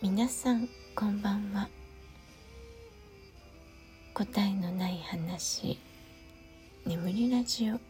[0.00, 1.68] 皆さんこんばんは。
[4.14, 5.76] 答えのない話。
[6.86, 7.80] 眠りラジオ。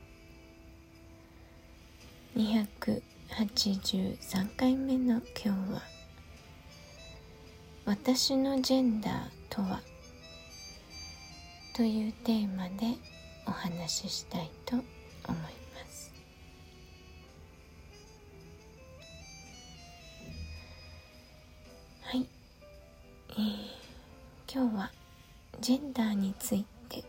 [2.35, 5.83] 283回目の今日は
[7.85, 9.83] 「私のジェンダーとは?」
[11.77, 12.97] というテーマで
[13.47, 14.87] お話ししたいと思い
[15.35, 15.67] ます。
[23.38, 24.91] えー、今日は
[25.60, 27.05] ジェンダーについて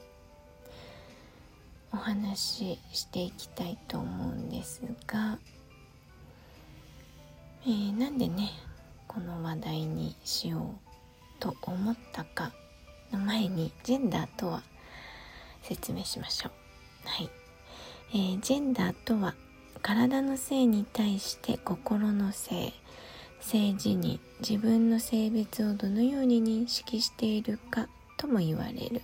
[1.92, 5.40] お話ししていきたいと思うんですが、
[7.66, 8.52] えー、なんでね
[9.08, 12.52] この話題にしようと思ったか
[13.12, 14.62] の前にジェンダーとは
[15.64, 16.52] 説明しましょう。
[17.08, 17.30] はい。
[18.12, 19.34] えー、ジェンダーとは
[19.82, 22.72] 体の性に対して心の性、
[23.42, 27.88] 性自認、自分の性別をどのように認識しているか
[28.18, 29.02] とも言われる。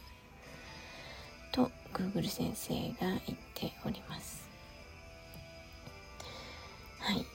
[1.51, 3.19] と Google 先生が言っ
[3.53, 4.47] ております。
[6.99, 7.25] はい。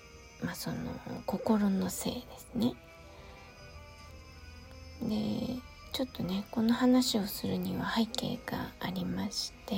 [0.44, 0.76] まあその
[1.26, 2.74] 心の性ですね。
[5.02, 5.56] で、
[5.92, 9.74] ちょっとねこの話をするには背景がありまして、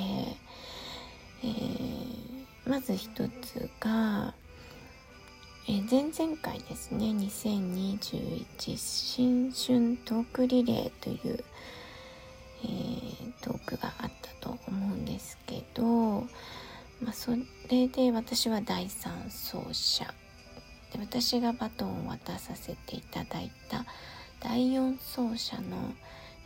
[1.45, 4.35] えー、まず一つが、
[5.69, 11.45] え、前々回ですね2021新春トークリレーという、
[12.65, 16.23] えー、トークがあったと思うんですけど、
[17.01, 17.31] まあ、そ
[17.71, 20.05] れで私は第3走者。
[20.93, 23.87] で私がバトンを渡させていただいた
[24.41, 25.95] 第4走者の、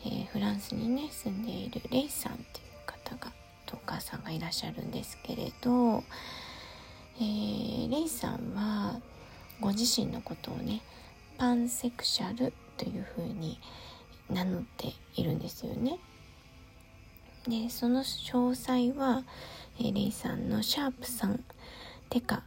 [0.04, 3.32] えー、フランスにね住んでいるレイさんっていう方が
[3.72, 6.04] お母さんがいらっしゃるんですけれど、
[7.18, 9.00] えー、レイさんは
[9.60, 10.82] ご自身のことをね
[11.38, 13.58] パンセクシャルというふうに
[14.30, 15.98] 名乗っているんですよね。
[17.48, 19.22] でその詳細は、
[19.78, 21.44] えー、レイさんのシャープさん。
[22.08, 22.42] てか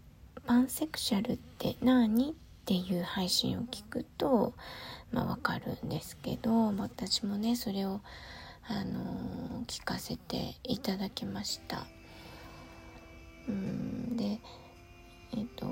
[0.46, 2.32] パンセクシャルって何？
[2.32, 2.34] っ
[2.66, 4.54] ていう配信を聞くと
[5.12, 8.02] まあ、わかるんですけど私もねそれを、
[8.68, 11.86] あのー、聞かせていただきました。
[13.50, 14.40] うんで
[15.36, 15.66] えっ、と、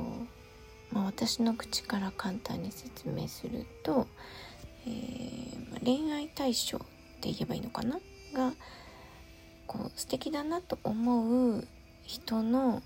[0.91, 4.07] まあ、私の口から簡単に説明すると、
[4.85, 6.81] えー、恋愛対象っ
[7.21, 7.99] て言えばいいのかな？
[8.33, 8.53] が
[9.65, 11.67] こう素敵だなと思う
[12.03, 12.83] 人の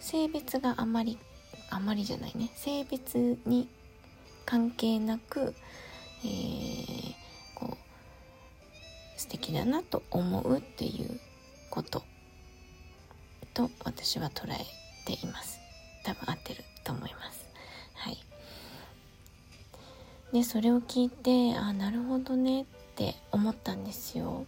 [0.00, 1.18] 性別があまり
[1.70, 2.50] あまりじゃないね。
[2.54, 3.68] 性別に
[4.46, 5.54] 関係なく
[6.24, 7.14] えー、
[7.54, 11.20] こう素敵だなと思うっていう
[11.70, 12.02] こと。
[13.54, 14.58] と私は捉え
[15.06, 15.58] ています。
[16.04, 17.48] 多分合ってると思います。
[17.94, 18.18] はい。
[20.32, 22.64] でそれを聞いてあなるほどねっ
[22.96, 24.46] て思ったんですよ。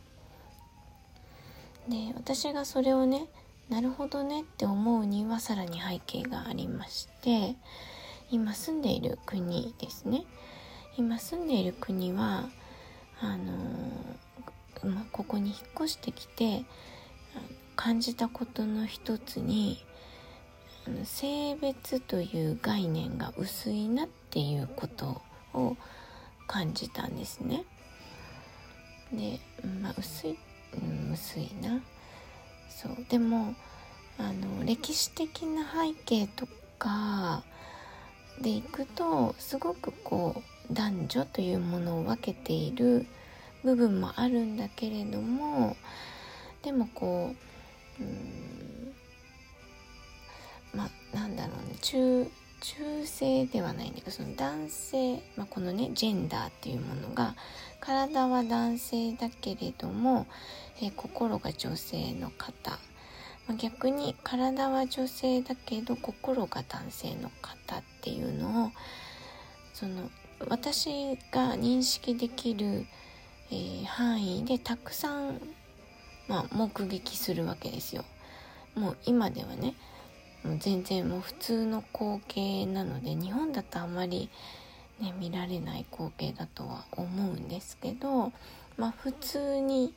[1.88, 3.28] で私がそれをね
[3.68, 7.54] なるほどねって思うにはさらに背景がありまして
[8.30, 10.24] 今住んでいる国ですね。
[10.98, 12.48] 今住んでいる国は
[13.20, 13.52] あの
[14.90, 16.64] まここに引っ越してきて
[17.76, 19.84] 感じたことの一つに
[21.04, 25.22] 性別という概念が薄いなっていうこと
[25.52, 25.76] を
[26.46, 27.64] 感じたんですね。
[29.12, 29.40] で、
[29.82, 30.38] まあ、薄い、
[30.74, 31.80] うん、薄いな。
[32.68, 33.54] そうでも
[34.18, 36.46] あの歴史的な背景と
[36.78, 37.42] か
[38.40, 43.06] でいくとすごくこう男女というものを分けている
[43.64, 45.76] 部分もあるんだけれども
[46.62, 47.55] でもこう
[48.00, 48.94] うん。
[50.74, 51.76] まあなんだろうね。
[51.80, 52.30] 中
[52.60, 57.34] 中性ではないんだけどその男性、まあ、このねジェンダーっていうものが
[57.80, 60.26] 体は男性だけれども、
[60.82, 62.70] えー、心が女性の方、
[63.46, 68.70] まあ、逆に体は女性だけど心が男性の方っていうのを
[69.74, 70.10] その
[70.48, 72.86] 私が認識できる、
[73.50, 75.40] えー、範囲でたくさん、
[76.28, 78.04] まあ、目撃するわけですよ。
[78.74, 79.74] もう今ではね
[80.44, 84.28] もう全然もう普通の光景なので日本だとあまり、
[85.00, 88.32] ね、見られない光景だとは思うんですけど、
[88.76, 89.94] まあ、普通に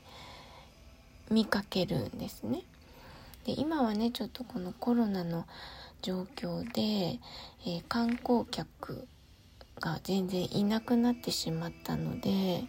[1.30, 2.64] 見かけるんですね。
[3.46, 5.46] で今はねちょっとこのコロナの
[6.02, 7.20] 状況で、
[7.66, 9.08] えー、観光客
[9.80, 12.64] が全然いなくなってしまったので、え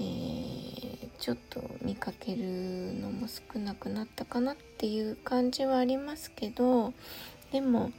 [0.00, 2.42] ー、ちょっと見かける
[3.00, 6.92] のも少なくなったかなっていう感じはありますけど
[7.52, 7.92] でも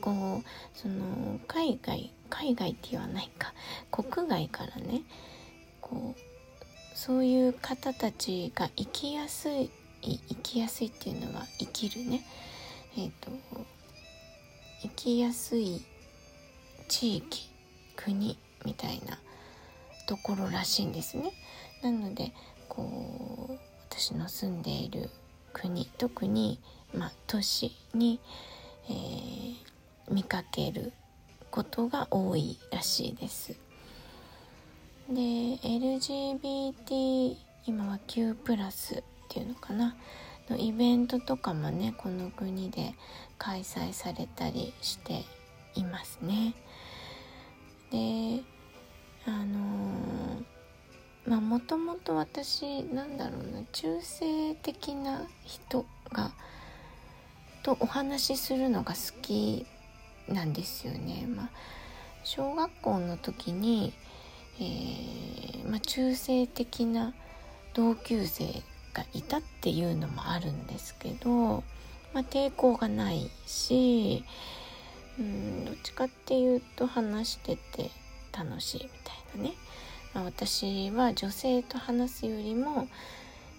[0.00, 3.52] こうその海外海外って言わないか
[3.90, 5.02] 国外からね
[5.80, 6.20] こう
[6.96, 9.70] そういう方たちが生きやすい
[10.02, 12.24] 生きやすいっていうのは生きるね
[12.96, 13.30] えっ、ー、と
[14.82, 15.82] 生きやすい
[16.88, 17.48] 地域
[17.96, 19.18] 国みたいな
[20.06, 21.32] ところらしいんですね。
[21.84, 22.32] なので
[22.68, 23.58] こう
[23.90, 25.10] 私の住んでいる
[25.52, 26.58] 国特に、
[26.94, 28.20] まあ、都市に、
[28.88, 29.54] えー、
[30.10, 30.92] 見かける
[31.50, 33.54] ことが多いらしいです。
[35.08, 37.36] で LGBT
[37.66, 39.94] 今は9プラスっていうのかな
[40.48, 42.94] のイベントとかもねこの国で
[43.36, 45.24] 開催されたりして
[45.74, 46.54] いますね。
[47.90, 48.42] で
[49.26, 50.44] あのー、
[51.26, 56.32] まあもともと私なんだろうな中性的な人が
[57.62, 59.66] とお話しするのが好き
[60.28, 61.26] なんですよね。
[61.26, 61.50] まあ、
[62.22, 63.92] 小学校の時に、
[64.60, 67.14] えー、まあ、中性的な
[67.72, 68.62] 同級生
[68.92, 71.64] がいたっていうのもあるんですけど、
[72.12, 74.24] まあ、抵抗がないし
[75.18, 77.90] うんどっちかっていうと話してて
[78.32, 79.54] 楽しいみたいなね、
[80.24, 82.88] 私は女性と話すよりも、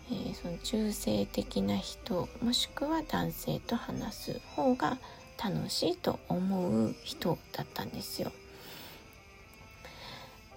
[0.10, 4.98] えー、その中性的な人もしくは男性と話す方が
[5.44, 8.32] 楽しいと思う人だったんですよ。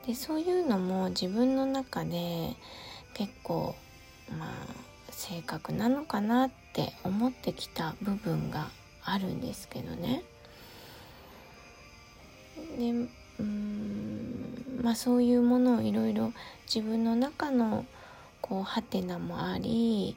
[0.06, 2.56] でそういうのも自分の中で
[3.12, 3.74] 結構
[4.30, 8.68] まあ性格なのかなって思ってきた部分が
[9.04, 10.22] あるんですけどね。
[12.78, 12.90] で
[13.40, 14.27] うん
[14.80, 16.32] まあそういうものをいろいろ
[16.72, 17.84] 自分の中の
[18.40, 20.16] こうハテナもあり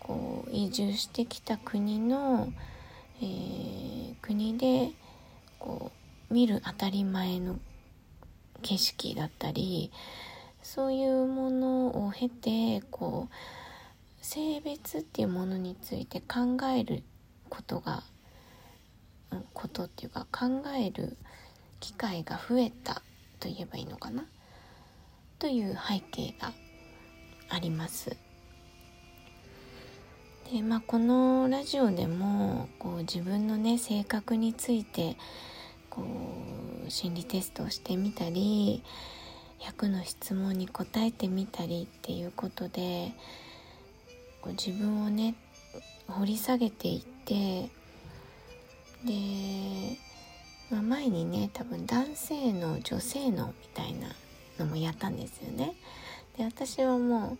[0.00, 2.52] こう移住してきた国の、
[3.20, 4.92] えー、国で
[5.58, 5.92] こ
[6.30, 7.58] う見る当たり前の
[8.62, 9.90] 景色だったり
[10.62, 13.34] そういうものを経てこう
[14.24, 17.02] 性別っていうものについて考える
[17.48, 18.02] ことが
[19.54, 21.16] ことっていうか考える
[21.80, 23.02] 機会が増えた。
[23.38, 24.24] と言えばいいのかな？
[25.38, 26.52] という背景が
[27.48, 28.16] あります。
[30.52, 35.16] でまあこのラジオでもこう自分のね性格について
[35.90, 36.02] こ
[36.86, 38.82] う心理テストをしてみたり
[39.60, 43.12] 100の質問に答えてみたりっていうことで
[44.40, 45.34] こう自分をね
[46.06, 47.70] 掘り下げていって
[49.04, 49.98] で
[50.70, 54.08] まあ、前にね多分男性の女性のみたいな
[54.58, 55.74] のもやったんですよね。
[56.36, 57.36] で私はも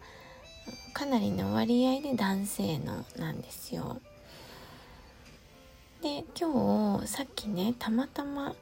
[0.90, 4.00] うかなりの割合で男性のなんですよ。
[6.02, 8.54] で今日さっきねたまたま、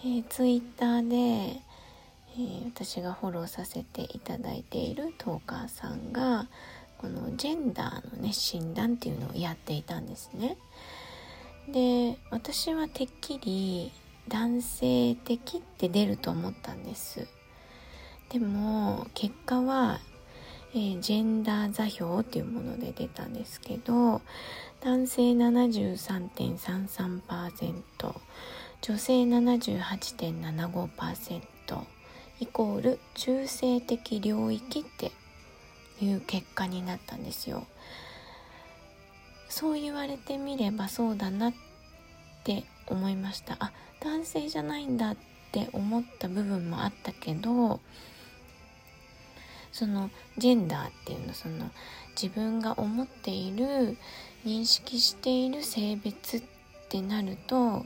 [0.00, 6.46] えー、ツイッターで、えー、私がフォローさせていただいているトーカーさんが
[6.98, 10.56] このジェンダーのね診断っていうのをやっていたんですね。
[11.68, 13.92] で私はてっきり
[14.28, 17.28] 男性的って出ると思ったんです。
[18.30, 20.00] でも結果は、
[20.74, 24.22] えー、ジェンダー座標っていうもので出たんですけど
[24.80, 28.14] 男性73.33%
[28.82, 31.42] 女性78.75%
[32.40, 35.12] イコール中性的領域って
[36.00, 37.64] いう結果になったんですよ。
[39.48, 41.52] そう言われてみればそうだなっ
[42.42, 45.16] て思いましたあ男性じゃないんだっ
[45.52, 47.80] て思った部分もあったけど
[49.72, 51.70] そのジェンダーっていうのその
[52.20, 53.96] 自分が思っている
[54.44, 56.42] 認識している性別っ
[56.88, 57.84] てなると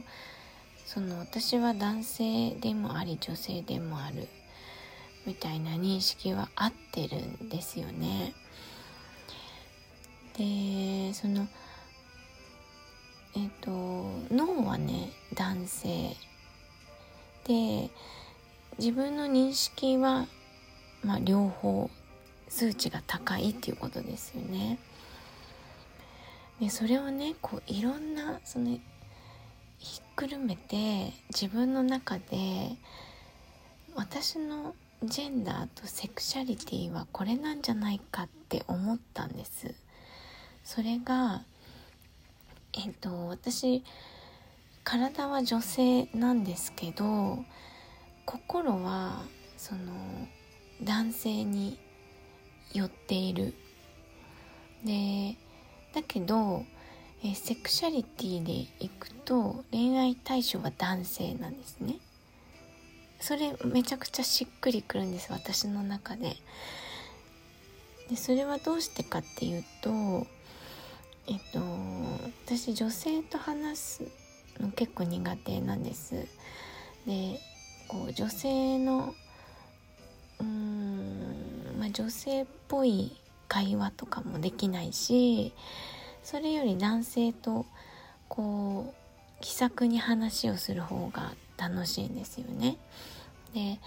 [0.85, 4.28] その私は男性でもあり女性でもある
[5.26, 8.33] みたいな認識は合ってるんですよね。
[10.38, 11.47] でその
[13.35, 13.71] えっ、ー、と
[14.35, 16.17] 脳はね男性
[17.45, 17.91] で
[18.79, 20.27] 自分の認識は、
[21.03, 21.91] まあ、両方
[22.49, 24.79] 数値が高いっていうことですよね。
[26.61, 28.79] でそれをねこういろんなその
[29.79, 32.77] ひっくるめて自分の中で
[33.95, 39.75] 私のジェンダーとセクシャリティはこれなんじゃないかって思ったんです。
[40.65, 41.43] それが
[42.79, 43.83] えっと私
[44.85, 47.45] 体は女性なんですけど
[48.25, 49.23] 心は
[49.57, 49.81] その
[50.83, 51.79] 男性に
[52.73, 53.55] 寄っている
[54.85, 55.37] で
[55.93, 56.65] だけど
[57.25, 61.97] えセクシャリティでいくと恋愛対象は男性なんですね
[63.21, 66.37] それめちゃくちゃしっくりくるんです私の中で。
[68.09, 70.27] でそれはどうしてかっていうと
[71.29, 71.61] えっと
[72.47, 74.03] 私女性と話す
[74.61, 76.27] の結構苦手なんです。
[77.07, 77.39] で
[77.87, 79.15] こう女性の
[80.41, 83.17] うーん、まあ、女性っぽい
[83.47, 85.53] 会話とかもできないし
[86.23, 87.65] それより男性と
[88.29, 88.95] こう
[89.41, 92.77] 気さくに話をする方が楽しいんですよね。
[93.55, 93.79] で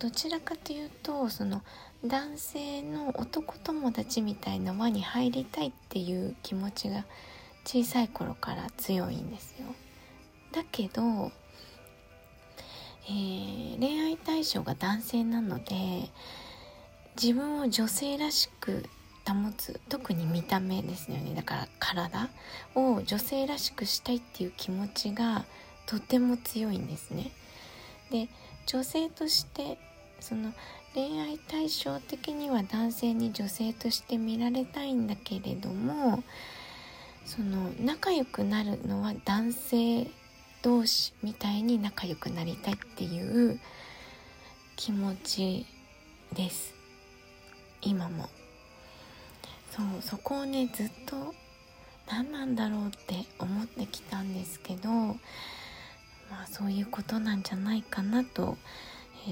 [0.00, 1.62] どちらかというとその
[2.04, 7.04] 男性の男友達みたいな輪に入りたいっていう気持ちが
[7.66, 9.66] 小さい頃から強いんですよ。
[10.52, 11.30] だけど、
[13.06, 16.08] えー、恋愛対象が男性なので
[17.20, 18.88] 自分を女性らしく
[19.26, 22.30] 保つ特に見た目ですよねだから体
[22.74, 25.44] を女性らしくしたいっていう気持ちが
[25.84, 27.30] とても強いんですね。
[28.10, 28.28] で
[28.66, 29.78] 女性として
[30.20, 30.52] その
[30.94, 36.22] 恋愛対象的には男性に女性として見られたいんだけれども
[37.24, 40.10] その仲良くなるのは男性
[40.62, 43.60] 同士みたいに仲良くなりたいっていう
[44.76, 45.66] 気持ち
[46.34, 46.74] です。
[47.82, 48.28] 今も。
[49.70, 51.34] そうそこをねずっと
[52.10, 55.14] 何なんだろうって思ってきたんですけどま
[56.42, 58.56] あそういうことなんじゃないかなと、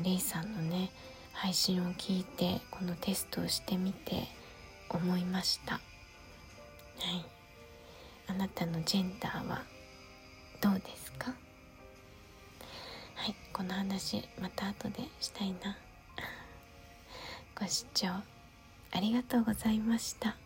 [0.04, 0.90] レイさんのね
[1.32, 4.28] 配信を聞いてこのテストをしてみて
[4.88, 5.74] 思いました。
[5.74, 7.24] はい。
[8.28, 9.62] あなたのジェンダーは
[10.60, 11.32] どうですか？
[13.14, 13.34] はい。
[13.52, 15.76] この話また後でしたいな。
[17.58, 20.36] ご視聴ありがとうございました。